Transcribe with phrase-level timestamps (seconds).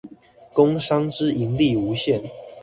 [0.51, 2.23] 工商之盈利無限